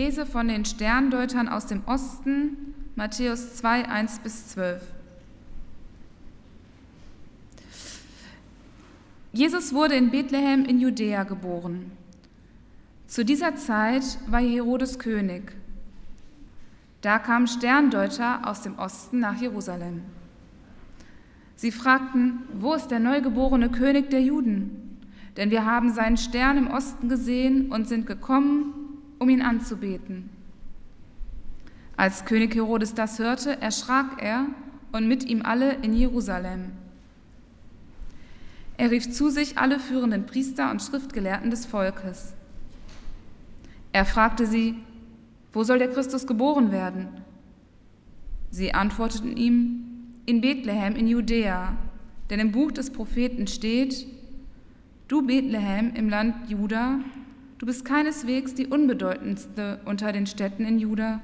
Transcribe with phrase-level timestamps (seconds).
[0.00, 4.80] Lese von den Sterndeutern aus dem Osten, Matthäus 2, 1 bis 12.
[9.34, 11.92] Jesus wurde in Bethlehem in Judäa geboren.
[13.08, 15.52] Zu dieser Zeit war Herodes König.
[17.02, 20.00] Da kamen Sterndeuter aus dem Osten nach Jerusalem.
[21.56, 24.98] Sie fragten, wo ist der neugeborene König der Juden?
[25.36, 28.79] Denn wir haben seinen Stern im Osten gesehen und sind gekommen,
[29.20, 30.30] um ihn anzubeten.
[31.96, 34.46] Als König Herodes das hörte, erschrak er
[34.90, 36.72] und mit ihm alle in Jerusalem.
[38.78, 42.32] Er rief zu sich alle führenden Priester und Schriftgelehrten des Volkes.
[43.92, 44.76] Er fragte sie,
[45.52, 47.08] wo soll der Christus geboren werden?
[48.50, 49.84] Sie antworteten ihm,
[50.24, 51.76] in Bethlehem in Judäa,
[52.30, 54.06] denn im Buch des Propheten steht,
[55.08, 57.00] Du Bethlehem im Land Juda,
[57.60, 61.20] Du bist keineswegs die unbedeutendste unter den Städten in Juda,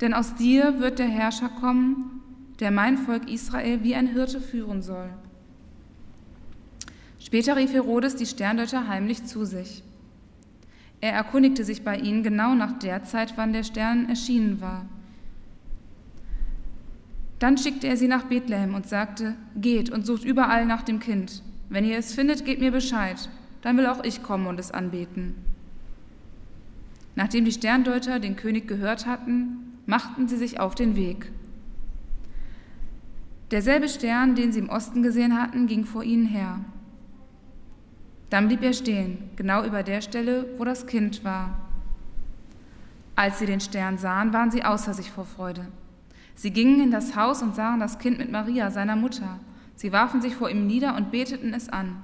[0.00, 2.22] denn aus dir wird der Herrscher kommen,
[2.58, 5.10] der mein Volk Israel wie ein Hirte führen soll.
[7.18, 9.84] Später rief Herodes die Sterndeuter heimlich zu sich.
[11.02, 14.86] Er erkundigte sich bei ihnen genau nach der Zeit, wann der Stern erschienen war.
[17.40, 21.42] Dann schickte er sie nach Bethlehem und sagte, geht und sucht überall nach dem Kind.
[21.68, 23.28] Wenn ihr es findet, gebt mir Bescheid,
[23.60, 25.34] dann will auch ich kommen und es anbeten.
[27.18, 31.32] Nachdem die Sterndeuter den König gehört hatten, machten sie sich auf den Weg.
[33.50, 36.60] Derselbe Stern, den sie im Osten gesehen hatten, ging vor ihnen her.
[38.30, 41.58] Dann blieb er stehen, genau über der Stelle, wo das Kind war.
[43.16, 45.66] Als sie den Stern sahen, waren sie außer sich vor Freude.
[46.36, 49.40] Sie gingen in das Haus und sahen das Kind mit Maria, seiner Mutter.
[49.74, 51.96] Sie warfen sich vor ihm nieder und beteten es an.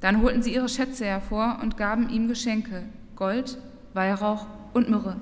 [0.00, 2.82] Dann holten sie ihre Schätze hervor und gaben ihm Geschenke,
[3.14, 3.58] Gold,
[3.98, 5.16] Weihrauch und Myrrhe.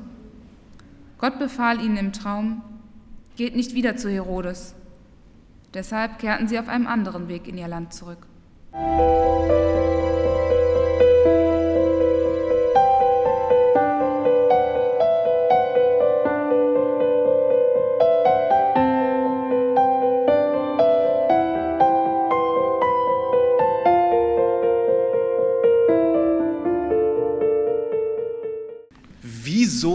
[1.17, 2.61] Gott befahl ihnen im Traum,
[3.37, 4.75] geht nicht wieder zu Herodes.
[5.73, 8.27] Deshalb kehrten sie auf einem anderen Weg in ihr Land zurück.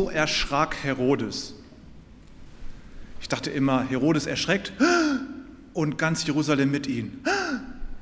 [0.09, 1.55] Erschrak Herodes.
[3.21, 4.73] Ich dachte immer, Herodes erschreckt
[5.73, 7.19] und ganz Jerusalem mit ihm.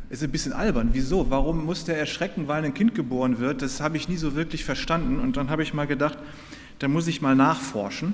[0.10, 0.90] Ist ein bisschen albern.
[0.94, 1.30] Wieso?
[1.30, 3.62] Warum muss der erschrecken, weil ein Kind geboren wird?
[3.62, 5.20] Das habe ich nie so wirklich verstanden.
[5.20, 6.18] Und dann habe ich mal gedacht,
[6.80, 8.14] da muss ich mal nachforschen.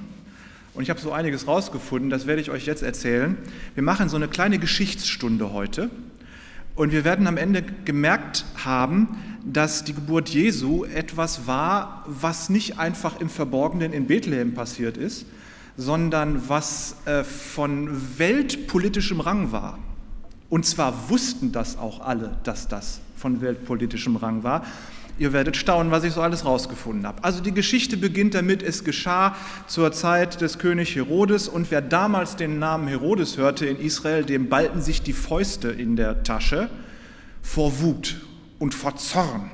[0.74, 3.38] Und ich habe so einiges rausgefunden, das werde ich euch jetzt erzählen.
[3.76, 5.90] Wir machen so eine kleine Geschichtsstunde heute.
[6.75, 12.78] Und wir werden am Ende gemerkt haben, dass die Geburt Jesu etwas war, was nicht
[12.78, 15.25] einfach im Verborgenen in Bethlehem passiert ist,
[15.78, 19.80] sondern was äh, von weltpolitischem Rang war.
[20.50, 24.66] Und zwar wussten das auch alle, dass das von weltpolitischem Rang war.
[25.18, 27.24] Ihr werdet staunen, was ich so alles rausgefunden habe.
[27.24, 32.36] Also die Geschichte beginnt damit, es geschah zur Zeit des König Herodes und wer damals
[32.36, 36.70] den Namen Herodes hörte in Israel, dem ballten sich die Fäuste in der Tasche
[37.42, 38.18] vor Wut
[38.59, 39.52] und vor Zorn.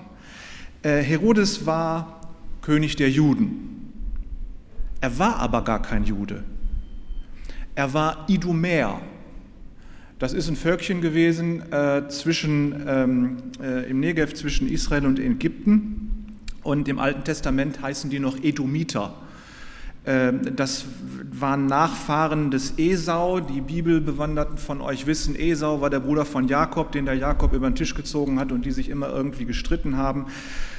[0.81, 2.21] Äh, Herodes war
[2.61, 3.93] König der Juden.
[4.99, 6.43] Er war aber gar kein Jude.
[7.75, 8.99] Er war Idumäer.
[10.21, 16.37] Das ist ein Völkchen gewesen äh, zwischen, ähm, äh, im Negev zwischen Israel und Ägypten.
[16.61, 19.15] Und im Alten Testament heißen die noch Edomiter.
[20.05, 20.85] Ähm, das
[21.31, 23.39] waren Nachfahren des Esau.
[23.39, 27.67] Die Bibelbewanderten von euch wissen, Esau war der Bruder von Jakob, den der Jakob über
[27.67, 30.27] den Tisch gezogen hat und die sich immer irgendwie gestritten haben.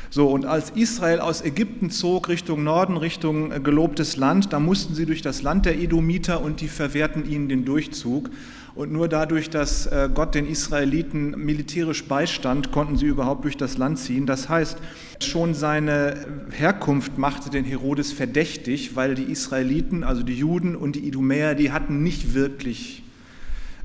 [0.09, 4.95] So, und als Israel aus Ägypten zog Richtung Norden, Richtung äh, gelobtes Land, da mussten
[4.95, 8.31] sie durch das Land der Edomiter und die verwehrten ihnen den Durchzug.
[8.75, 13.77] Und nur dadurch, dass äh, Gott den Israeliten militärisch beistand, konnten sie überhaupt durch das
[13.77, 14.25] Land ziehen.
[14.25, 14.79] Das heißt,
[15.21, 21.07] schon seine Herkunft machte den Herodes verdächtig, weil die Israeliten, also die Juden und die
[21.07, 23.03] Idumäer, die hatten nicht wirklich,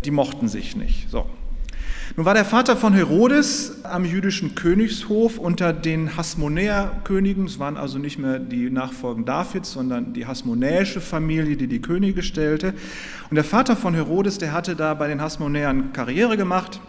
[0.05, 1.09] die mochten sich nicht.
[1.09, 1.29] So.
[2.15, 7.99] Nun war der Vater von Herodes am jüdischen Königshof unter den Hasmonäerkönigen, es waren also
[7.99, 12.73] nicht mehr die Nachfolgen Davids, sondern die hasmonäische Familie, die die Könige stellte.
[13.29, 16.79] Und der Vater von Herodes, der hatte da bei den Hasmonäern Karriere gemacht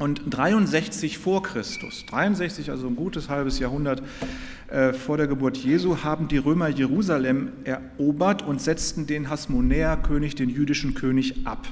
[0.00, 4.02] und 63 vor Christus, 63, also ein gutes halbes Jahrhundert
[4.68, 10.50] äh, vor der Geburt Jesu, haben die Römer Jerusalem erobert und setzten den Hasmonäerkönig, den
[10.50, 11.68] jüdischen König, ab.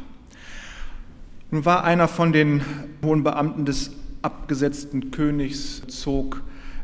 [1.53, 2.63] Nun war einer von den
[3.05, 3.91] hohen Beamten des
[4.23, 6.41] abgesetzten Königs, zog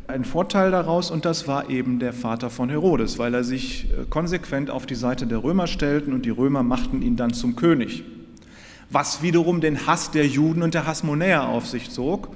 [0.07, 4.05] einen Vorteil daraus und das war eben der Vater von Herodes, weil er sich äh,
[4.11, 8.05] konsequent auf die Seite der Römer stellten und die Römer machten ihn dann zum König.
[8.91, 12.29] Was wiederum den Hass der Juden und der Hasmonäer auf sich zog.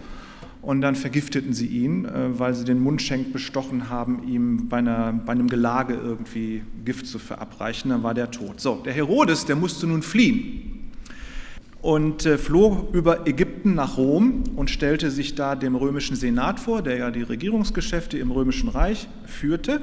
[0.62, 5.12] Und dann vergifteten sie ihn, äh, weil sie den Mundschenk bestochen haben, ihm bei, einer,
[5.12, 7.90] bei einem Gelage irgendwie Gift zu verabreichen.
[7.90, 8.58] Dann war der tot.
[8.58, 10.71] So, der Herodes, der musste nun fliehen
[11.82, 16.80] und äh, floh über Ägypten nach Rom und stellte sich da dem römischen Senat vor,
[16.80, 19.80] der ja die Regierungsgeschäfte im römischen Reich führte.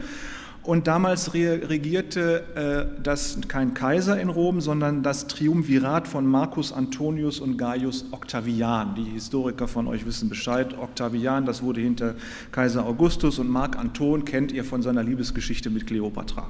[0.63, 7.39] Und damals regierte äh, das kein Kaiser in Rom, sondern das Triumvirat von Marcus Antonius
[7.39, 8.95] und Gaius Octavian.
[8.95, 10.77] Die Historiker von euch wissen Bescheid.
[10.77, 12.15] Octavian, das wurde hinter
[12.51, 16.47] Kaiser Augustus und Marc Anton kennt ihr von seiner Liebesgeschichte mit Kleopatra.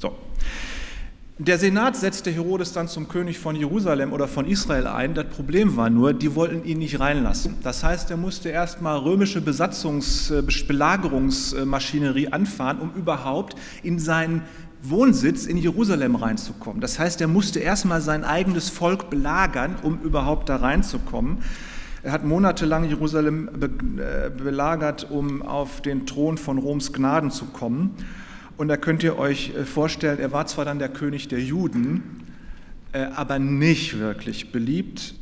[0.00, 0.12] So.
[1.44, 5.14] Der Senat setzte Herodes dann zum König von Jerusalem oder von Israel ein.
[5.14, 7.56] Das Problem war nur, die wollten ihn nicht reinlassen.
[7.64, 14.42] Das heißt, er musste erstmal römische Besatzungs-, äh, anfahren, um überhaupt in seinen
[14.84, 16.80] Wohnsitz in Jerusalem reinzukommen.
[16.80, 21.38] Das heißt, er musste erstmal sein eigenes Volk belagern, um überhaupt da reinzukommen.
[22.04, 27.96] Er hat monatelang Jerusalem äh, belagert, um auf den Thron von Roms Gnaden zu kommen.
[28.62, 32.22] Und da könnt ihr euch äh, vorstellen, er war zwar dann der König der Juden,
[32.92, 35.16] äh, aber nicht wirklich beliebt.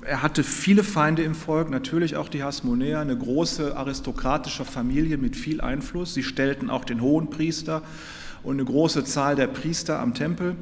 [0.00, 5.36] Er hatte viele Feinde im Volk, natürlich auch die Hasmonäer, eine große aristokratische Familie mit
[5.36, 6.14] viel Einfluss.
[6.14, 7.82] Sie stellten auch den Hohenpriester
[8.42, 10.56] und eine große Zahl der Priester am Tempel.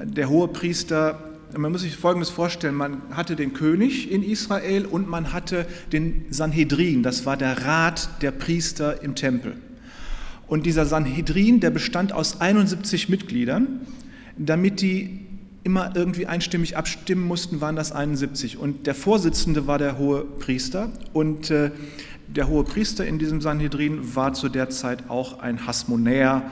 [0.00, 1.24] Der Hohepriester,
[1.56, 6.24] man muss sich Folgendes vorstellen, man hatte den König in Israel und man hatte den
[6.30, 9.56] Sanhedrin, das war der Rat der Priester im Tempel.
[10.52, 13.80] Und dieser Sanhedrin, der bestand aus 71 Mitgliedern.
[14.36, 15.20] Damit die
[15.64, 18.58] immer irgendwie einstimmig abstimmen mussten, waren das 71.
[18.58, 20.90] Und der Vorsitzende war der hohe Priester.
[21.14, 21.70] Und äh,
[22.26, 26.42] der hohe Priester in diesem Sanhedrin war zu der Zeit auch ein Hasmonäer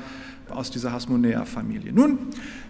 [0.49, 1.93] aus dieser Hasmonäer-Familie.
[1.93, 2.21] Nun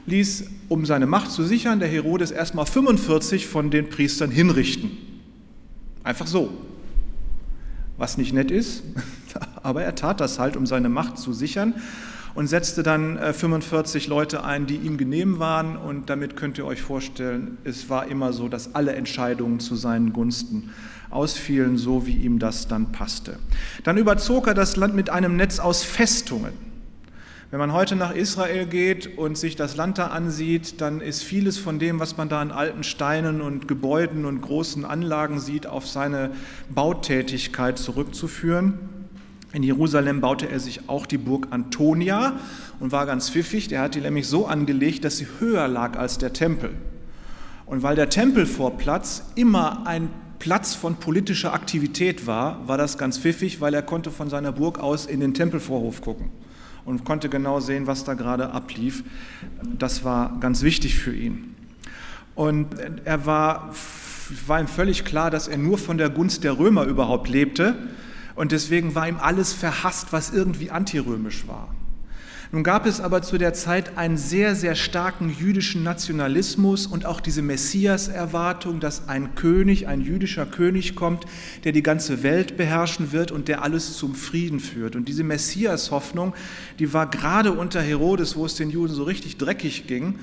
[0.07, 4.91] ließ, um seine Macht zu sichern, der Herodes erstmal 45 von den Priestern hinrichten.
[6.03, 6.51] Einfach so.
[8.01, 8.83] Was nicht nett ist,
[9.63, 11.75] aber er tat das halt, um seine Macht zu sichern
[12.35, 15.77] und setzte dann 45 äh, Leute ein, die ihm genehm waren.
[15.77, 20.15] Und damit könnt ihr euch vorstellen, es war immer so, dass alle Entscheidungen zu seinen
[20.15, 20.71] Gunsten
[21.11, 23.39] ausfielen, so wie ihm das dann passte.
[23.85, 26.70] Dann überzog er das Land mit einem Netz aus Festungen.
[27.51, 31.59] Wenn man heute nach Israel geht und sich das Land da ansieht, dann ist vieles
[31.59, 35.89] von dem, was man da an alten Steinen und Gebäuden und großen Anlagen sieht, auf
[35.89, 36.31] seine
[36.73, 38.79] Bautätigkeit zurückzuführen.
[39.53, 42.35] In Jerusalem baute er sich auch die Burg Antonia
[42.79, 43.67] und war ganz pfiffig.
[43.67, 46.71] Der hat die nämlich so angelegt, dass sie höher lag als der Tempel.
[47.67, 50.09] Und weil der Tempelvorplatz immer ein
[50.39, 54.79] Platz von politischer Aktivität war, war das ganz pfiffig, weil er konnte von seiner Burg
[54.79, 56.31] aus in den Tempelvorhof gucken
[56.85, 59.05] und konnte genau sehen, was da gerade ablief.
[59.79, 61.55] Das war ganz wichtig für ihn.
[62.35, 62.69] Und
[63.05, 63.75] er war,
[64.47, 67.77] war ihm völlig klar, dass er nur von der Gunst der Römer überhaupt lebte
[68.35, 71.69] und deswegen war ihm alles verhasst, was irgendwie antirömisch war.
[72.53, 77.21] Nun gab es aber zu der Zeit einen sehr, sehr starken jüdischen Nationalismus und auch
[77.21, 81.27] diese Messias-Erwartung, dass ein König, ein jüdischer König kommt,
[81.63, 84.97] der die ganze Welt beherrschen wird und der alles zum Frieden führt.
[84.97, 86.35] Und diese Messias-Hoffnung,
[86.81, 90.19] die war gerade unter Herodes, wo es den Juden so richtig dreckig ging,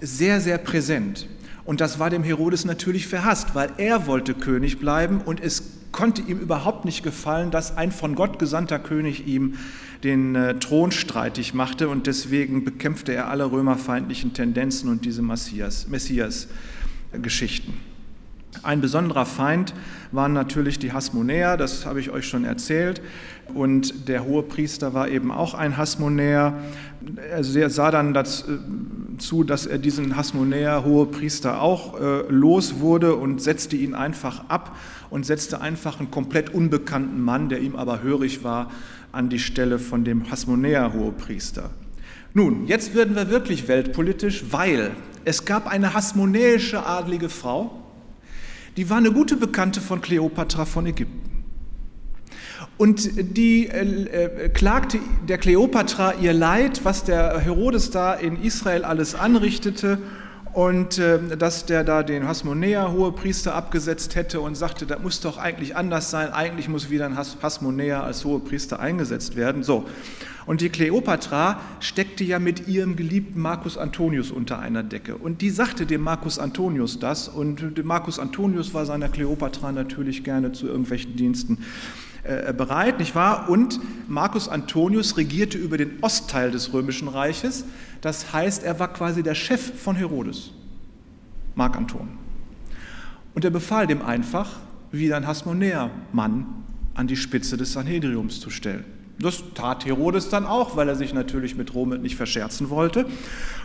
[0.00, 1.26] sehr, sehr präsent.
[1.64, 6.20] Und das war dem Herodes natürlich verhasst, weil er wollte König bleiben und es konnte
[6.22, 9.54] ihm überhaupt nicht gefallen, dass ein von Gott gesandter König ihm
[10.02, 17.74] den äh, Thron streitig machte und deswegen bekämpfte er alle römerfeindlichen Tendenzen und diese Messias-Geschichten.
[18.62, 19.74] Ein besonderer Feind
[20.12, 23.02] waren natürlich die Hasmonäer, das habe ich euch schon erzählt.
[23.52, 26.54] Und der Hohepriester war eben auch ein Hasmonäer.
[27.32, 33.42] Also er sah dann dazu, dass er diesen Hasmonäer Hohepriester auch äh, los wurde und
[33.42, 34.76] setzte ihn einfach ab
[35.14, 38.72] und setzte einfach einen komplett unbekannten Mann, der ihm aber hörig war,
[39.12, 41.70] an die Stelle von dem Hasmonäer Hohepriester.
[42.32, 44.90] Nun, jetzt werden wir wirklich weltpolitisch, weil
[45.24, 47.80] es gab eine hasmonäische adlige Frau,
[48.76, 51.44] die war eine gute Bekannte von Kleopatra von Ägypten.
[52.76, 58.84] Und die äh, äh, klagte der Kleopatra ihr Leid, was der Herodes da in Israel
[58.84, 59.98] alles anrichtete
[60.54, 65.36] und äh, dass der da den Hasmonäer Hohepriester abgesetzt hätte und sagte, das muss doch
[65.36, 69.64] eigentlich anders sein, eigentlich muss wieder ein Has Hasmonäer als Hohepriester eingesetzt werden.
[69.64, 69.84] So.
[70.46, 75.16] Und die Kleopatra steckte ja mit ihrem geliebten Marcus Antonius unter einer Decke.
[75.16, 77.28] Und die sagte dem Marcus Antonius das.
[77.28, 81.64] Und Marcus Antonius war seiner Kleopatra natürlich gerne zu irgendwelchen Diensten
[82.24, 83.48] äh, bereit, nicht wahr?
[83.48, 83.78] Und
[84.08, 87.64] Marcus Antonius regierte über den Ostteil des Römischen Reiches.
[88.00, 90.50] Das heißt, er war quasi der Chef von Herodes,
[91.54, 92.08] Mark Anton.
[93.34, 94.50] Und er befahl dem einfach,
[94.90, 96.46] wieder ein Hasmonäer-Mann
[96.94, 98.84] an die Spitze des Sanhedriums zu stellen.
[99.18, 103.06] Das tat Herodes dann auch, weil er sich natürlich mit Rom nicht verscherzen wollte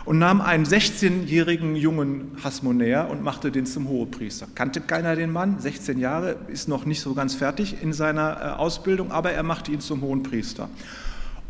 [0.04, 4.46] und nahm einen 16-jährigen jungen Hasmonäer und machte den zum Hohepriester.
[4.54, 8.44] Kannte keiner den Mann, 16 Jahre, ist noch nicht so ganz fertig in seiner äh,
[8.58, 10.68] Ausbildung, aber er machte ihn zum Hohenpriester.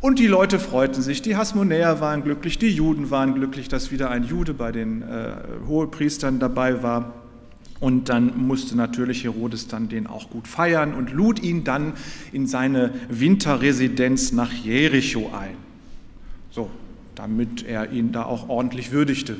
[0.00, 4.09] Und die Leute freuten sich, die Hasmonäer waren glücklich, die Juden waren glücklich, dass wieder
[4.11, 5.35] ein Jude bei den äh,
[5.66, 7.19] Hohepriestern dabei war.
[7.80, 11.94] Und dann musste natürlich Herodes dann den auch gut feiern und lud ihn dann
[12.30, 15.56] in seine Winterresidenz nach Jericho ein.
[16.50, 16.70] So,
[17.14, 19.37] damit er ihn da auch ordentlich würdigte.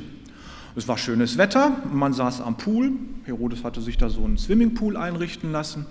[0.75, 2.93] Es war schönes Wetter, man saß am Pool.
[3.25, 5.85] Herodes hatte sich da so einen Swimmingpool einrichten lassen.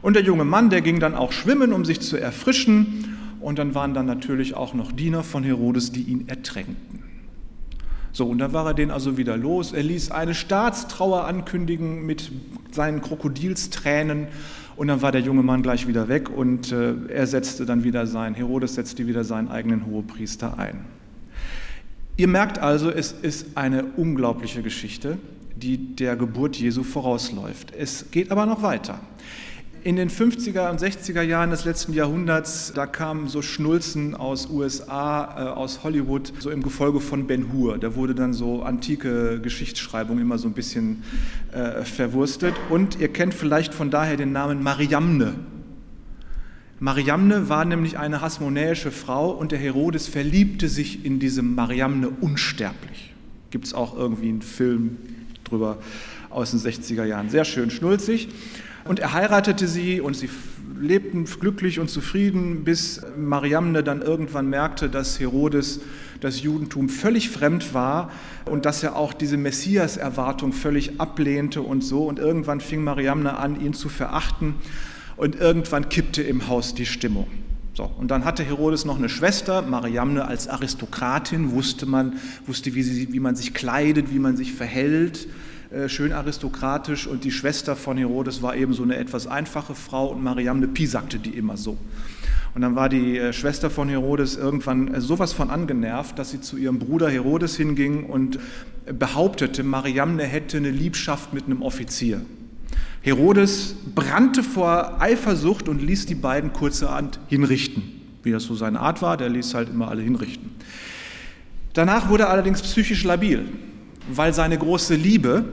[0.00, 3.16] Und der junge Mann, der ging dann auch schwimmen, um sich zu erfrischen.
[3.40, 6.97] Und dann waren dann natürlich auch noch Diener von Herodes, die ihn ertränkten.
[8.12, 9.72] So, und dann war er den also wieder los.
[9.72, 12.30] Er ließ eine Staatstrauer ankündigen mit
[12.72, 14.28] seinen Krokodilstränen.
[14.76, 18.06] Und dann war der junge Mann gleich wieder weg und äh, er setzte dann wieder
[18.06, 20.84] sein, Herodes setzte wieder seinen eigenen Hohepriester ein.
[22.16, 25.18] Ihr merkt also, es ist eine unglaubliche Geschichte,
[25.56, 27.72] die der Geburt Jesu vorausläuft.
[27.76, 29.00] Es geht aber noch weiter.
[29.84, 35.24] In den 50er und 60er Jahren des letzten Jahrhunderts, da kamen so Schnulzen aus USA,
[35.24, 37.78] äh, aus Hollywood, so im Gefolge von Ben Hur.
[37.78, 41.04] Da wurde dann so antike Geschichtsschreibung immer so ein bisschen
[41.52, 42.54] äh, verwurstet.
[42.70, 45.34] Und ihr kennt vielleicht von daher den Namen Mariamne.
[46.80, 53.14] Mariamne war nämlich eine hasmonäische Frau und der Herodes verliebte sich in diese Mariamne unsterblich.
[53.50, 54.96] Gibt es auch irgendwie einen Film
[55.44, 55.78] drüber
[56.30, 57.30] aus den 60er Jahren.
[57.30, 58.28] Sehr schön schnulzig.
[58.88, 60.30] Und er heiratete sie und sie
[60.80, 65.80] lebten glücklich und zufrieden, bis Mariamne dann irgendwann merkte, dass Herodes
[66.20, 68.10] das Judentum völlig fremd war
[68.46, 72.04] und dass er auch diese Messias-Erwartung völlig ablehnte und so.
[72.06, 74.54] Und irgendwann fing Mariamne an, ihn zu verachten
[75.18, 77.26] und irgendwann kippte im Haus die Stimmung.
[77.74, 82.14] So, und dann hatte Herodes noch eine Schwester, Mariamne als Aristokratin, wusste man,
[82.46, 85.28] wusste, wie, sie, wie man sich kleidet, wie man sich verhält,
[85.86, 90.22] schön aristokratisch und die Schwester von Herodes war eben so eine etwas einfache Frau und
[90.22, 91.76] Mariamne piesakte die immer so.
[92.54, 96.40] Und dann war die äh, Schwester von Herodes irgendwann äh, sowas von angenervt, dass sie
[96.40, 98.38] zu ihrem Bruder Herodes hinging und
[98.86, 102.22] behauptete, Mariamne hätte eine Liebschaft mit einem Offizier.
[103.02, 107.82] Herodes brannte vor Eifersucht und ließ die beiden kurzerhand hinrichten.
[108.22, 110.50] Wie das so seine Art war, der ließ halt immer alle hinrichten.
[111.74, 113.46] Danach wurde er allerdings psychisch labil
[114.08, 115.44] weil seine große Liebe,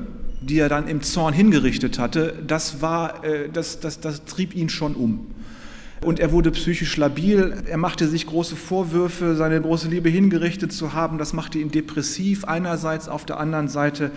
[0.41, 4.69] die er dann im Zorn hingerichtet hatte, das, war, äh, das, das, das trieb ihn
[4.69, 5.27] schon um.
[6.01, 10.93] Und er wurde psychisch labil, er machte sich große Vorwürfe, seine große Liebe hingerichtet zu
[10.93, 14.11] haben, das machte ihn depressiv einerseits, auf der anderen Seite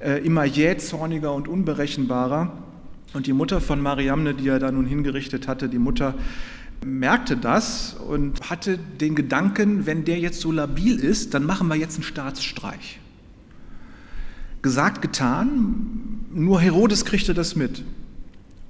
[0.00, 2.52] äh, immer jähzorniger und unberechenbarer.
[3.14, 6.14] Und die Mutter von Mariamne, die er da nun hingerichtet hatte, die Mutter
[6.84, 11.76] merkte das und hatte den Gedanken, wenn der jetzt so labil ist, dann machen wir
[11.76, 13.00] jetzt einen Staatsstreich.
[14.64, 17.84] Gesagt, getan, nur Herodes kriegte das mit.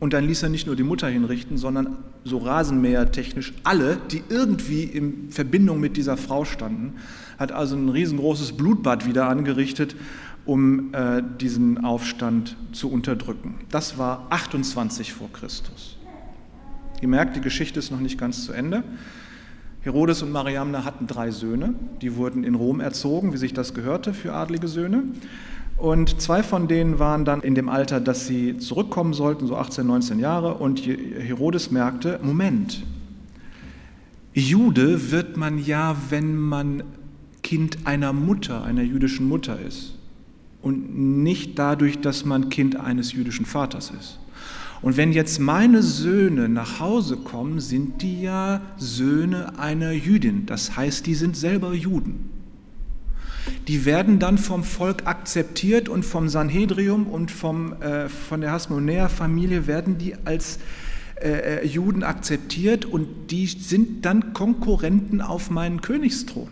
[0.00, 4.82] Und dann ließ er nicht nur die Mutter hinrichten, sondern so rasenmähertechnisch alle, die irgendwie
[4.82, 6.94] in Verbindung mit dieser Frau standen,
[7.38, 9.94] hat also ein riesengroßes Blutbad wieder angerichtet,
[10.44, 13.54] um äh, diesen Aufstand zu unterdrücken.
[13.70, 15.96] Das war 28 vor Christus.
[17.02, 18.82] Ihr merkt, die Geschichte ist noch nicht ganz zu Ende.
[19.82, 24.12] Herodes und Mariamne hatten drei Söhne, die wurden in Rom erzogen, wie sich das gehörte
[24.12, 25.04] für adlige Söhne.
[25.76, 29.86] Und zwei von denen waren dann in dem Alter, dass sie zurückkommen sollten, so 18,
[29.86, 30.54] 19 Jahre.
[30.54, 32.84] Und Herodes merkte, Moment,
[34.32, 36.84] Jude wird man ja, wenn man
[37.42, 39.98] Kind einer Mutter, einer jüdischen Mutter ist.
[40.62, 44.18] Und nicht dadurch, dass man Kind eines jüdischen Vaters ist.
[44.80, 50.46] Und wenn jetzt meine Söhne nach Hause kommen, sind die ja Söhne einer Jüdin.
[50.46, 52.30] Das heißt, die sind selber Juden
[53.68, 59.66] die werden dann vom Volk akzeptiert und vom Sanhedrium und vom, äh, von der Hasmonäer-Familie
[59.66, 60.58] werden die als
[61.16, 66.48] äh, äh, Juden akzeptiert und die sind dann Konkurrenten auf meinen Königsthron.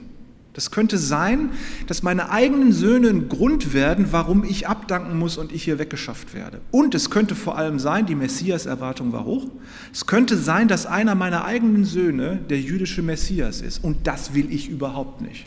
[0.54, 1.50] Das könnte sein,
[1.86, 6.34] dass meine eigenen Söhne ein Grund werden, warum ich abdanken muss und ich hier weggeschafft
[6.34, 6.60] werde.
[6.70, 9.46] Und es könnte vor allem sein, die Messias-Erwartung war hoch,
[9.92, 13.82] es könnte sein, dass einer meiner eigenen Söhne der jüdische Messias ist.
[13.82, 15.46] Und das will ich überhaupt nicht.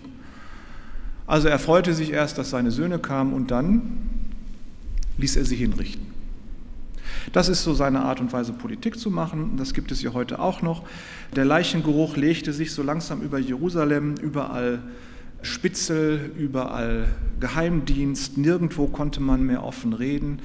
[1.27, 3.81] Also er freute sich erst, dass seine Söhne kamen und dann
[5.17, 6.05] ließ er sie hinrichten.
[7.33, 9.57] Das ist so seine Art und Weise, Politik zu machen.
[9.57, 10.83] Das gibt es ja heute auch noch.
[11.35, 14.79] Der Leichengeruch legte sich so langsam über Jerusalem, überall
[15.41, 17.07] Spitzel, überall
[17.39, 20.39] Geheimdienst, nirgendwo konnte man mehr offen reden.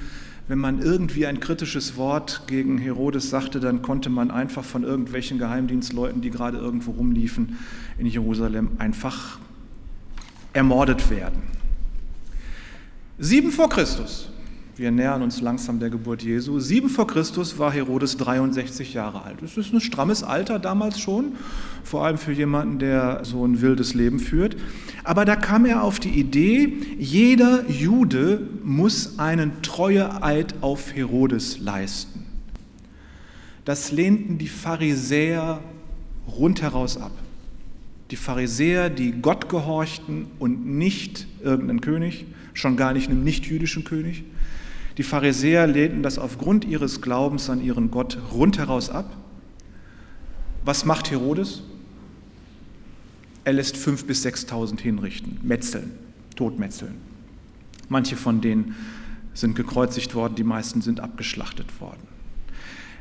[0.47, 5.37] Wenn man irgendwie ein kritisches Wort gegen Herodes sagte, dann konnte man einfach von irgendwelchen
[5.37, 7.57] Geheimdienstleuten, die gerade irgendwo rumliefen
[7.97, 9.39] in Jerusalem, einfach
[10.53, 11.43] ermordet werden.
[13.17, 14.31] Sieben vor Christus
[14.81, 16.59] wir nähern uns langsam der Geburt Jesu.
[16.59, 19.35] Sieben vor Christus war Herodes 63 Jahre alt.
[19.41, 21.33] Das ist ein strammes Alter damals schon,
[21.83, 24.55] vor allem für jemanden, der so ein wildes Leben führt.
[25.03, 32.25] Aber da kam er auf die Idee, jeder Jude muss einen Treueeid auf Herodes leisten.
[33.65, 35.59] Das lehnten die Pharisäer
[36.27, 37.11] rundheraus ab.
[38.11, 44.25] Die Pharisäer, die Gott gehorchten und nicht irgendeinen König, schon gar nicht einem nichtjüdischen König.
[44.97, 49.15] Die Pharisäer lehnten das aufgrund ihres Glaubens an ihren Gott rundheraus ab.
[50.65, 51.63] Was macht Herodes?
[53.45, 55.91] Er lässt fünf bis sechstausend hinrichten, metzeln,
[56.35, 56.95] totmetzeln.
[57.87, 58.75] Manche von denen
[59.33, 62.07] sind gekreuzigt worden, die meisten sind abgeschlachtet worden.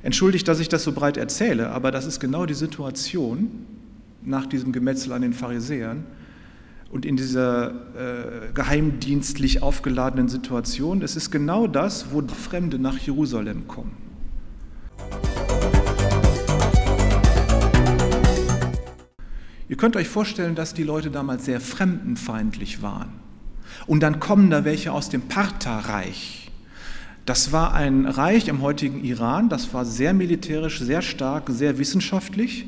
[0.04, 3.66] Entschuldigt, dass ich das so breit erzähle, aber das ist genau die Situation
[4.22, 6.04] nach diesem Gemetzel an den Pharisäern,
[6.90, 11.02] und in dieser äh, geheimdienstlich aufgeladenen Situation.
[11.02, 13.96] Es ist genau das, wo Fremde nach Jerusalem kommen.
[19.68, 23.12] Ihr könnt euch vorstellen, dass die Leute damals sehr fremdenfeindlich waren.
[23.86, 26.50] Und dann kommen da welche aus dem Partherreich.
[27.24, 32.66] Das war ein Reich im heutigen Iran, das war sehr militärisch, sehr stark, sehr wissenschaftlich.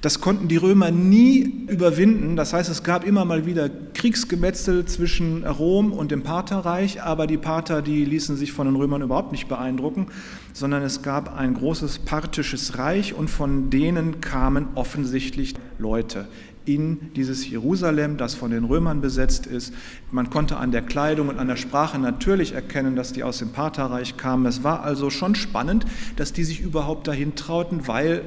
[0.00, 2.36] Das konnten die Römer nie überwinden.
[2.36, 7.36] Das heißt, es gab immer mal wieder Kriegsgemetzel zwischen Rom und dem Partherreich, aber die
[7.36, 10.06] Parther, die ließen sich von den Römern überhaupt nicht beeindrucken,
[10.52, 16.28] sondern es gab ein großes parthisches Reich und von denen kamen offensichtlich Leute
[16.64, 19.72] in dieses Jerusalem, das von den Römern besetzt ist.
[20.12, 23.50] Man konnte an der Kleidung und an der Sprache natürlich erkennen, dass die aus dem
[23.50, 24.46] Partherreich kamen.
[24.46, 28.22] Es war also schon spannend, dass die sich überhaupt dahin trauten, weil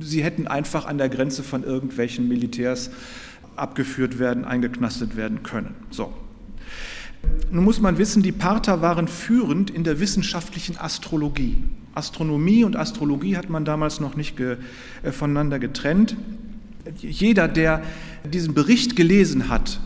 [0.00, 2.90] sie hätten einfach an der Grenze von irgendwelchen Militärs
[3.56, 5.74] abgeführt werden, eingeknastet werden können.
[5.90, 6.12] So.
[7.50, 11.56] Nun muss man wissen, die Parther waren führend in der wissenschaftlichen Astrologie.
[11.94, 14.58] Astronomie und Astrologie hat man damals noch nicht ge,
[15.02, 16.16] äh, voneinander getrennt.
[16.98, 17.82] Jeder, der
[18.24, 19.80] diesen Bericht gelesen hat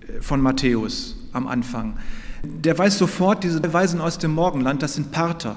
[0.00, 1.98] äh, von Matthäus am Anfang,
[2.42, 5.56] der weiß sofort, diese Weisen aus dem Morgenland, das sind Parther.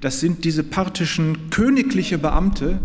[0.00, 2.78] Das sind diese parthischen königliche Beamte,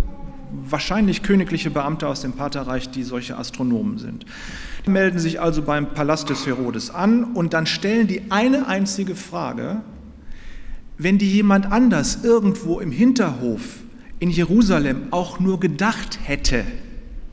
[0.70, 4.26] wahrscheinlich königliche Beamte aus dem Partherreich, die solche Astronomen sind.
[4.86, 9.16] Die melden sich also beim Palast des Herodes an und dann stellen die eine einzige
[9.16, 9.82] Frage,
[10.98, 13.80] wenn die jemand anders irgendwo im Hinterhof
[14.20, 16.64] in Jerusalem auch nur gedacht hätte,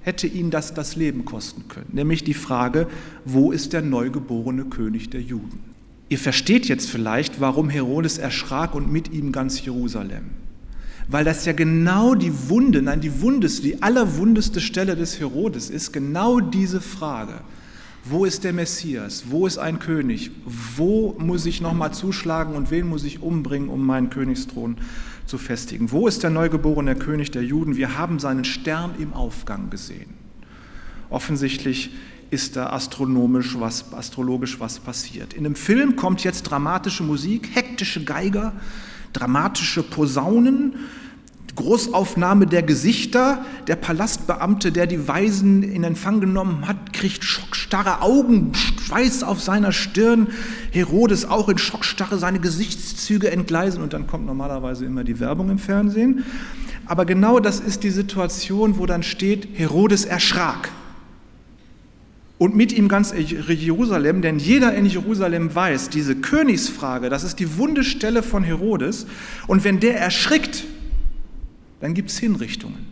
[0.01, 1.91] hätte ihn das das Leben kosten können.
[1.93, 2.87] Nämlich die Frage,
[3.27, 5.61] wo ist der neugeborene König der Juden?
[6.09, 10.31] Ihr versteht jetzt vielleicht, warum Herodes erschrak und mit ihm ganz Jerusalem.
[11.09, 15.93] Weil das ja genau die Wunde, nein, die wundeste, die allerwundeste Stelle des Herodes ist,
[15.93, 17.41] genau diese Frage.
[18.05, 19.25] Wo ist der Messias?
[19.29, 20.31] Wo ist ein König?
[20.77, 24.77] Wo muss ich nochmal zuschlagen und wen muss ich umbringen, um meinen Königsthron
[25.27, 25.91] zu festigen?
[25.93, 27.77] Wo ist der neugeborene König der Juden?
[27.77, 30.15] Wir haben seinen Stern im Aufgang gesehen.
[31.11, 31.91] Offensichtlich
[32.31, 35.33] ist da astronomisch was, astrologisch was passiert.
[35.33, 38.53] In dem Film kommt jetzt dramatische Musik, hektische Geiger,
[39.13, 40.75] dramatische Posaunen,
[41.59, 43.45] Großaufnahme der Gesichter.
[43.67, 49.73] Der Palastbeamte, der die Weisen in Empfang genommen hat, kriegt schockstarre Augen, Schweiß auf seiner
[49.73, 50.29] Stirn.
[50.71, 55.59] Herodes auch in Schockstarre, seine Gesichtszüge entgleisen und dann kommt normalerweise immer die Werbung im
[55.59, 56.25] Fernsehen.
[56.87, 60.71] Aber genau das ist die Situation, wo dann steht, Herodes erschrak
[62.39, 67.59] und mit ihm ganz Jerusalem, denn jeder in Jerusalem weiß, diese Königsfrage, das ist die
[67.59, 69.07] wunde Stelle von Herodes.
[69.49, 70.65] Und wenn der erschrickt,
[71.81, 72.87] dann gibt es Hinrichtungen.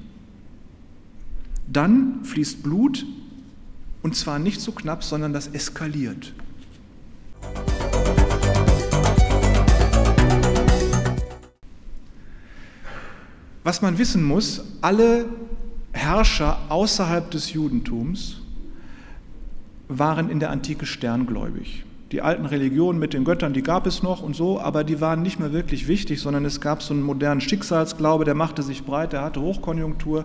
[1.72, 3.06] Dann fließt Blut
[4.02, 6.32] und zwar nicht so knapp, sondern das eskaliert.
[13.62, 15.26] Was man wissen muss, alle
[15.92, 18.40] Herrscher außerhalb des Judentums
[19.88, 21.84] waren in der Antike sterngläubig.
[22.12, 25.22] Die alten Religionen mit den Göttern, die gab es noch und so, aber die waren
[25.22, 29.12] nicht mehr wirklich wichtig, sondern es gab so einen modernen Schicksalsglaube, der machte sich breit,
[29.12, 30.24] der hatte Hochkonjunktur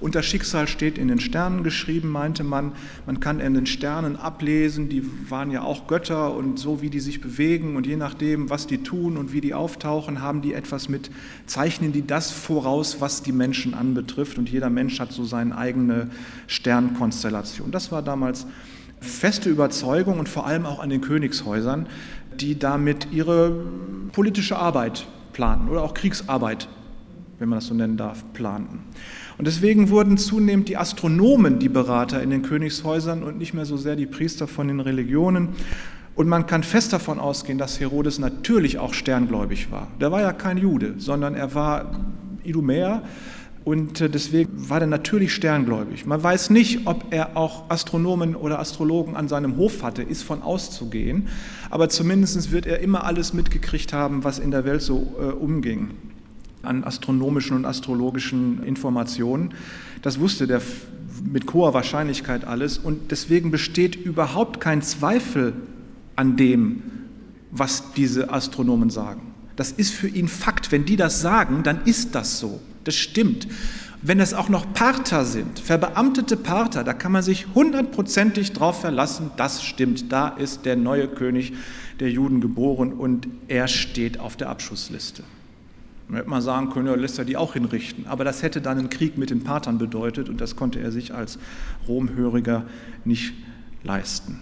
[0.00, 2.72] und das Schicksal steht in den Sternen geschrieben, meinte man.
[3.06, 7.00] Man kann in den Sternen ablesen, die waren ja auch Götter und so wie die
[7.00, 10.90] sich bewegen und je nachdem, was die tun und wie die auftauchen, haben die etwas
[10.90, 11.10] mit,
[11.46, 16.10] zeichnen die das voraus, was die Menschen anbetrifft und jeder Mensch hat so seine eigene
[16.46, 17.70] Sternkonstellation.
[17.70, 18.46] Das war damals
[19.02, 21.86] feste Überzeugung und vor allem auch an den Königshäusern,
[22.40, 23.64] die damit ihre
[24.12, 26.68] politische Arbeit planten oder auch Kriegsarbeit,
[27.38, 28.80] wenn man das so nennen darf, planten.
[29.38, 33.76] Und deswegen wurden zunehmend die Astronomen die Berater in den Königshäusern und nicht mehr so
[33.76, 35.50] sehr die Priester von den Religionen.
[36.14, 39.88] Und man kann fest davon ausgehen, dass Herodes natürlich auch sterngläubig war.
[40.00, 41.90] Der war ja kein Jude, sondern er war
[42.44, 43.02] Idumäer,
[43.64, 46.04] und äh, deswegen war er natürlich sterngläubig.
[46.06, 50.42] Man weiß nicht, ob er auch Astronomen oder Astrologen an seinem Hof hatte, ist von
[50.42, 51.28] auszugehen.
[51.70, 55.90] Aber zumindest wird er immer alles mitgekriegt haben, was in der Welt so äh, umging
[56.62, 59.54] an astronomischen und astrologischen Informationen.
[60.00, 60.60] Das wusste der
[61.24, 62.78] mit hoher Wahrscheinlichkeit alles.
[62.78, 65.54] Und deswegen besteht überhaupt kein Zweifel
[66.16, 66.82] an dem,
[67.50, 69.34] was diese Astronomen sagen.
[69.56, 70.72] Das ist für ihn Fakt.
[70.72, 72.60] Wenn die das sagen, dann ist das so.
[72.84, 73.46] Das stimmt.
[74.04, 79.30] Wenn es auch noch Parther sind, verbeamtete Parther, da kann man sich hundertprozentig darauf verlassen,
[79.36, 80.10] das stimmt.
[80.10, 81.52] Da ist der neue König
[82.00, 85.22] der Juden geboren und er steht auf der Abschussliste.
[86.08, 88.06] Man hätte mal sagen können, ja, lässt er die auch hinrichten.
[88.06, 91.14] Aber das hätte dann einen Krieg mit den Pathern bedeutet und das konnte er sich
[91.14, 91.38] als
[91.86, 92.64] Romhöriger
[93.04, 93.32] nicht
[93.84, 94.38] leisten.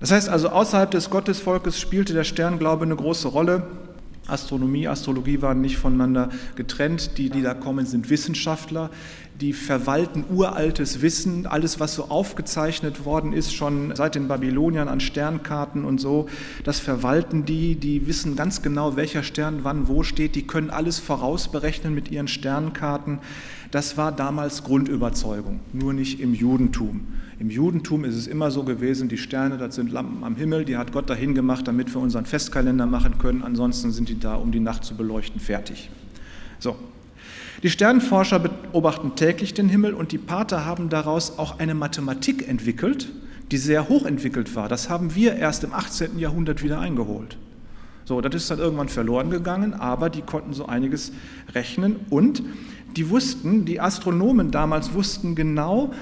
[0.00, 3.66] Das heißt also, außerhalb des Gottesvolkes spielte der Sternglaube eine große Rolle.
[4.26, 7.18] Astronomie, Astrologie waren nicht voneinander getrennt.
[7.18, 8.90] Die, die da kommen, sind Wissenschaftler,
[9.40, 15.00] die verwalten uraltes Wissen, alles, was so aufgezeichnet worden ist, schon seit den Babyloniern an
[15.00, 16.28] Sternkarten und so,
[16.64, 21.00] das verwalten die, die wissen ganz genau, welcher Stern wann wo steht, die können alles
[21.00, 23.18] vorausberechnen mit ihren Sternkarten.
[23.72, 27.06] Das war damals Grundüberzeugung, nur nicht im Judentum.
[27.42, 30.76] Im Judentum ist es immer so gewesen, die Sterne, das sind Lampen am Himmel, die
[30.76, 33.42] hat Gott dahin gemacht, damit wir unseren Festkalender machen können.
[33.42, 35.90] Ansonsten sind die da, um die Nacht zu beleuchten, fertig.
[36.60, 36.76] So.
[37.64, 43.10] Die Sternenforscher beobachten täglich den Himmel und die Pater haben daraus auch eine Mathematik entwickelt,
[43.50, 44.68] die sehr hoch entwickelt war.
[44.68, 46.20] Das haben wir erst im 18.
[46.20, 47.38] Jahrhundert wieder eingeholt.
[48.04, 51.10] So, das ist dann irgendwann verloren gegangen, aber die konnten so einiges
[51.52, 52.44] rechnen und
[52.96, 55.92] die wussten, die Astronomen damals wussten genau,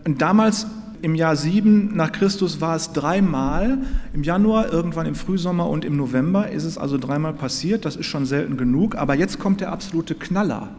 [0.06, 0.66] Und damals
[1.02, 3.80] im Jahr 7 nach Christus war es dreimal,
[4.14, 8.06] im Januar, irgendwann im Frühsommer und im November ist es also dreimal passiert, das ist
[8.06, 10.70] schon selten genug, aber jetzt kommt der absolute Knaller.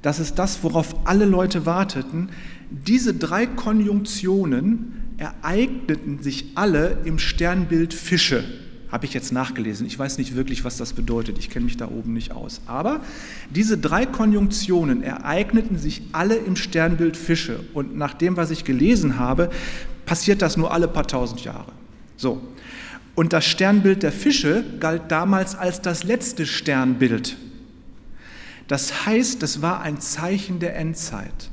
[0.00, 2.30] Das ist das, worauf alle Leute warteten.
[2.70, 8.42] Diese drei Konjunktionen ereigneten sich alle im Sternbild Fische.
[8.92, 9.86] Habe ich jetzt nachgelesen.
[9.86, 11.38] Ich weiß nicht wirklich, was das bedeutet.
[11.38, 12.60] Ich kenne mich da oben nicht aus.
[12.66, 13.00] Aber
[13.48, 17.60] diese drei Konjunktionen ereigneten sich alle im Sternbild Fische.
[17.72, 19.50] Und nach dem, was ich gelesen habe,
[20.04, 21.72] passiert das nur alle paar tausend Jahre.
[22.18, 22.42] So.
[23.14, 27.38] Und das Sternbild der Fische galt damals als das letzte Sternbild.
[28.68, 31.50] Das heißt, es war ein Zeichen der Endzeit.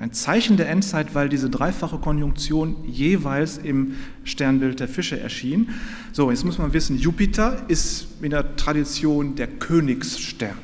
[0.00, 5.68] Ein Zeichen der Endzeit, weil diese dreifache Konjunktion jeweils im Sternbild der Fische erschien.
[6.12, 10.56] So, jetzt muss man wissen, Jupiter ist in der Tradition der Königsstern.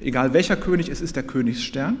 [0.00, 1.96] Egal welcher König, es ist der Königsstern.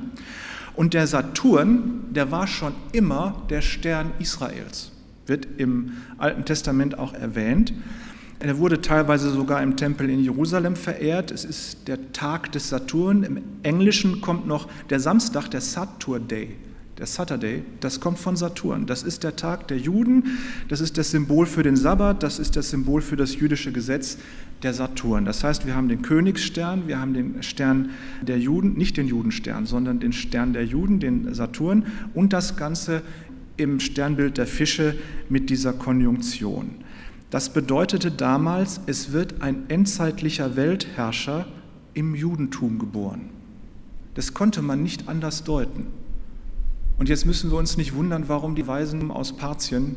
[0.74, 4.92] Und der Saturn, der war schon immer der Stern Israels,
[5.24, 7.72] wird im Alten Testament auch erwähnt.
[8.42, 11.30] Er wurde teilweise sogar im Tempel in Jerusalem verehrt.
[11.30, 13.22] Es ist der Tag des Saturn.
[13.22, 16.56] Im Englischen kommt noch der Samstag, der Saturday.
[16.96, 18.86] Der Saturday, das kommt von Saturn.
[18.86, 20.38] Das ist der Tag der Juden.
[20.68, 22.22] Das ist das Symbol für den Sabbat.
[22.22, 24.16] Das ist das Symbol für das jüdische Gesetz,
[24.62, 25.26] der Saturn.
[25.26, 27.90] Das heißt, wir haben den Königsstern, wir haben den Stern
[28.22, 33.02] der Juden, nicht den Judenstern, sondern den Stern der Juden, den Saturn und das Ganze
[33.58, 34.94] im Sternbild der Fische
[35.28, 36.76] mit dieser Konjunktion.
[37.30, 41.46] Das bedeutete damals, es wird ein endzeitlicher Weltherrscher
[41.94, 43.30] im Judentum geboren.
[44.14, 45.86] Das konnte man nicht anders deuten.
[46.98, 49.94] Und jetzt müssen wir uns nicht wundern, warum die Weisen aus Parzien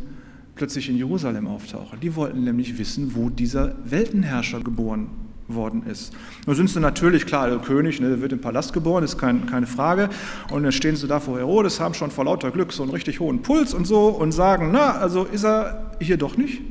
[0.56, 2.00] plötzlich in Jerusalem auftauchen.
[2.00, 5.10] Die wollten nämlich wissen, wo dieser Weltenherrscher geboren
[5.48, 6.14] worden ist.
[6.46, 9.66] Nun sind sie natürlich, klar, der König, ne, wird im Palast geboren, ist kein, keine
[9.66, 10.10] Frage.
[10.52, 13.20] Und dann stehen sie da vor Herodes, haben schon vor lauter Glück so einen richtig
[13.20, 16.62] hohen Puls und so und sagen, na, also ist er hier doch nicht?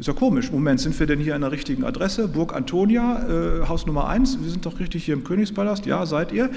[0.00, 0.50] Ist ja komisch.
[0.50, 2.26] Moment, sind wir denn hier an der richtigen Adresse?
[2.26, 4.38] Burg Antonia, äh, Haus Nummer 1.
[4.42, 5.84] Wir sind doch richtig hier im Königspalast.
[5.84, 6.48] Ja, seid ihr.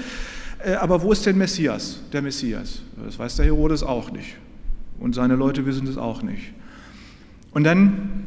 [0.64, 2.00] Äh, aber wo ist denn Messias?
[2.14, 2.80] Der Messias.
[3.04, 4.36] Das weiß der Herodes auch nicht.
[4.98, 6.54] Und seine Leute wissen es auch nicht.
[7.52, 8.24] Und dann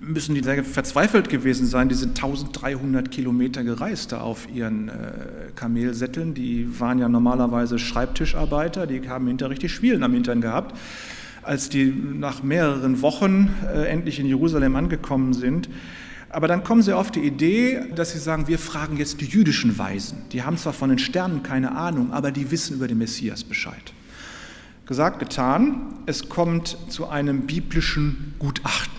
[0.00, 1.88] müssen die sehr verzweifelt gewesen sein.
[1.88, 4.92] Die sind 1300 Kilometer gereist da auf ihren äh,
[5.54, 6.34] Kamelsätteln.
[6.34, 8.88] Die waren ja normalerweise Schreibtischarbeiter.
[8.88, 10.74] Die haben hinter richtig Schwielen am Hintern gehabt
[11.44, 15.68] als die nach mehreren Wochen äh, endlich in Jerusalem angekommen sind.
[16.30, 19.78] Aber dann kommen sie auf die Idee, dass sie sagen, wir fragen jetzt die jüdischen
[19.78, 20.22] Weisen.
[20.32, 23.92] Die haben zwar von den Sternen keine Ahnung, aber die wissen über den Messias Bescheid.
[24.86, 28.92] Gesagt, getan, es kommt zu einem biblischen Gutachten.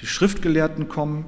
[0.00, 1.26] Die Schriftgelehrten kommen,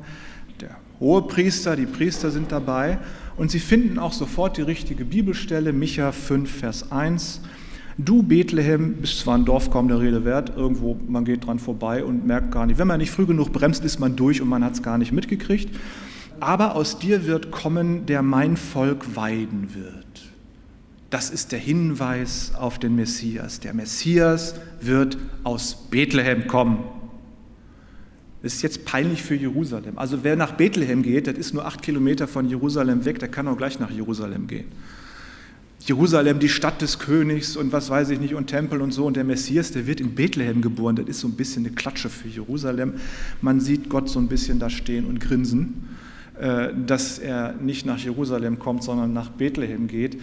[0.60, 2.98] der Hohepriester, die Priester sind dabei
[3.36, 7.40] und sie finden auch sofort die richtige Bibelstelle, Micha 5, Vers 1.
[7.96, 12.04] Du Bethlehem bist zwar ein Dorf kaum der Rede wert, irgendwo man geht dran vorbei
[12.04, 12.78] und merkt gar nicht.
[12.78, 15.12] Wenn man nicht früh genug bremst, ist man durch und man hat es gar nicht
[15.12, 15.74] mitgekriegt.
[16.40, 20.04] Aber aus dir wird kommen, der mein Volk weiden wird.
[21.10, 23.60] Das ist der Hinweis auf den Messias.
[23.60, 26.78] Der Messias wird aus Bethlehem kommen.
[28.44, 29.96] Das ist jetzt peinlich für Jerusalem.
[29.96, 33.48] Also wer nach Bethlehem geht, das ist nur acht Kilometer von Jerusalem weg, der kann
[33.48, 34.66] auch gleich nach Jerusalem gehen.
[35.80, 39.16] Jerusalem, die Stadt des Königs und was weiß ich nicht und Tempel und so und
[39.16, 40.94] der Messias, der wird in Bethlehem geboren.
[40.94, 42.96] Das ist so ein bisschen eine Klatsche für Jerusalem.
[43.40, 45.96] Man sieht Gott so ein bisschen da stehen und grinsen,
[46.38, 50.18] äh, dass er nicht nach Jerusalem kommt, sondern nach Bethlehem geht.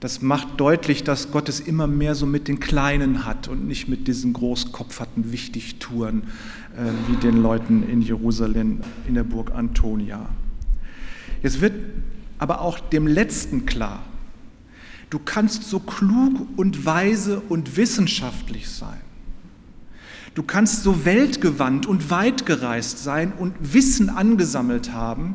[0.00, 3.88] Das macht deutlich, dass Gott es immer mehr so mit den Kleinen hat und nicht
[3.88, 6.22] mit diesen großkopferten Wichtigtouren
[6.76, 10.28] äh, wie den Leuten in Jerusalem in der Burg Antonia.
[11.42, 11.74] Jetzt wird
[12.38, 14.04] aber auch dem Letzten klar,
[15.10, 19.00] du kannst so klug und weise und wissenschaftlich sein.
[20.36, 25.34] Du kannst so weltgewandt und weitgereist sein und Wissen angesammelt haben,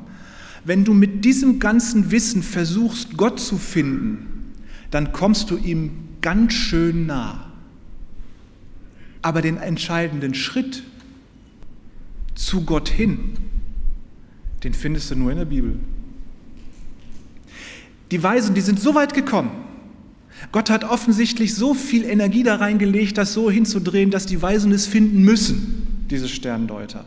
[0.63, 4.33] wenn du mit diesem ganzen Wissen versuchst, Gott zu finden
[4.93, 7.51] dann kommst du ihm ganz schön nah.
[9.23, 10.84] Aber den entscheidenden Schritt
[12.36, 13.34] zu Gott hin,
[14.63, 15.79] den findest du nur in der Bibel.
[18.12, 19.49] Die Weisen, die sind so weit gekommen.
[20.51, 24.86] Gott hat offensichtlich so viel Energie da reingelegt, das so hinzudrehen, dass die Weisen es
[24.86, 27.06] finden müssen, diese Sterndeuter.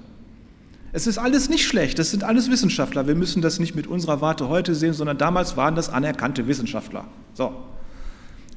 [0.93, 3.07] Es ist alles nicht schlecht, das sind alles Wissenschaftler.
[3.07, 7.05] Wir müssen das nicht mit unserer Warte heute sehen, sondern damals waren das anerkannte Wissenschaftler.
[7.35, 7.53] So,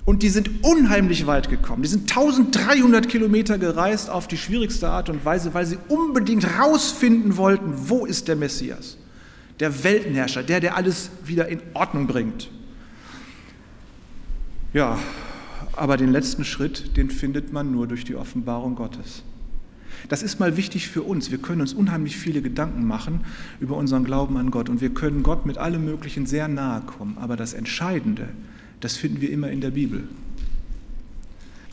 [0.09, 1.83] und die sind unheimlich weit gekommen.
[1.83, 7.37] Die sind 1300 Kilometer gereist auf die schwierigste Art und Weise, weil sie unbedingt rausfinden
[7.37, 8.97] wollten, wo ist der Messias,
[9.59, 12.49] der Weltenherrscher, der, der alles wieder in Ordnung bringt.
[14.73, 14.97] Ja,
[15.73, 19.21] aber den letzten Schritt, den findet man nur durch die Offenbarung Gottes.
[20.07, 21.29] Das ist mal wichtig für uns.
[21.29, 23.19] Wir können uns unheimlich viele Gedanken machen
[23.59, 27.19] über unseren Glauben an Gott und wir können Gott mit allem Möglichen sehr nahe kommen.
[27.19, 30.07] Aber das Entscheidende ist, das finden wir immer in der Bibel.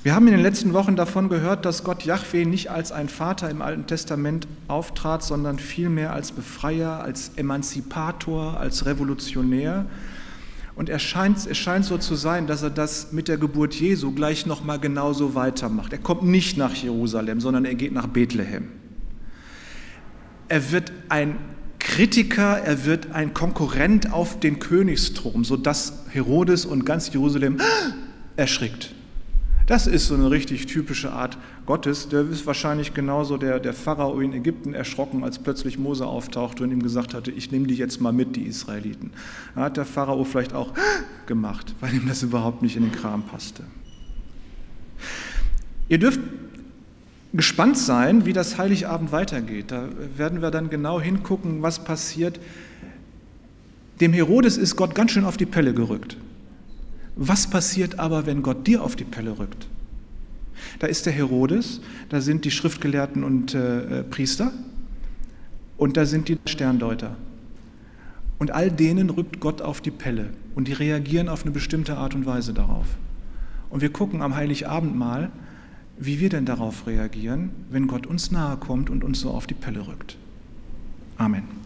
[0.07, 3.51] Wir haben in den letzten Wochen davon gehört, dass Gott Yahweh nicht als ein Vater
[3.51, 9.87] im Alten Testament auftrat, sondern vielmehr als Befreier, als Emanzipator, als Revolutionär.
[10.77, 14.13] Und es scheint, es scheint so zu sein, dass er das mit der Geburt Jesu
[14.13, 15.93] gleich nochmal genauso weitermacht.
[15.93, 18.69] Er kommt nicht nach Jerusalem, sondern er geht nach Bethlehem.
[20.49, 21.37] Er wird ein
[21.97, 27.59] Kritiker, er wird ein Konkurrent auf den Königsthron, sodass Herodes und ganz Jerusalem
[28.37, 28.93] erschrickt.
[29.67, 32.11] Das ist so eine richtig typische Art Gottes.
[32.11, 36.71] Der ist wahrscheinlich genauso der, der Pharao in Ägypten erschrocken, als plötzlich Mose auftauchte und
[36.71, 39.13] ihm gesagt hatte, ich nehme die jetzt mal mit, die Israeliten.
[39.55, 40.75] Da hat der Pharao vielleicht auch
[41.25, 43.63] gemacht, weil ihm das überhaupt nicht in den Kram passte.
[45.89, 46.21] Ihr dürft
[47.37, 49.71] gespannt sein, wie das Heiligabend weitergeht.
[49.71, 52.41] Da werden wir dann genau hingucken, was passiert.
[54.01, 56.17] Dem Herodes ist Gott ganz schön auf die Pelle gerückt.
[57.17, 59.67] Was passiert aber, wenn Gott dir auf die Pelle rückt?
[60.79, 64.53] Da ist der Herodes, da sind die Schriftgelehrten und äh, Priester
[65.77, 67.17] und da sind die Sterndeuter.
[68.39, 72.15] Und all denen rückt Gott auf die Pelle und die reagieren auf eine bestimmte Art
[72.15, 72.87] und Weise darauf.
[73.71, 75.31] Und wir gucken am Heiligabend mal,
[75.99, 79.55] wie wir denn darauf reagieren, wenn Gott uns nahe kommt und uns so auf die
[79.55, 80.17] Pelle rückt.
[81.17, 81.66] Amen.